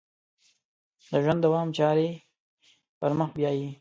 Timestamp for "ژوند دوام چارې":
1.23-2.09